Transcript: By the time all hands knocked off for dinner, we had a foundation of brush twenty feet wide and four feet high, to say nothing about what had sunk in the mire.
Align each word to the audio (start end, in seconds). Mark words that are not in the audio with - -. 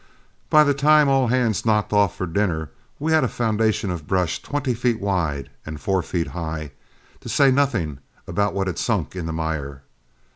By 0.49 0.63
the 0.63 0.73
time 0.73 1.09
all 1.09 1.27
hands 1.27 1.63
knocked 1.63 1.93
off 1.93 2.15
for 2.17 2.25
dinner, 2.25 2.71
we 2.97 3.11
had 3.11 3.23
a 3.23 3.27
foundation 3.27 3.91
of 3.91 4.07
brush 4.07 4.41
twenty 4.41 4.73
feet 4.73 4.99
wide 4.99 5.51
and 5.63 5.79
four 5.79 6.01
feet 6.01 6.29
high, 6.29 6.71
to 7.19 7.29
say 7.29 7.51
nothing 7.51 7.99
about 8.25 8.55
what 8.55 8.65
had 8.65 8.79
sunk 8.79 9.15
in 9.15 9.27
the 9.27 9.31
mire. 9.33 9.83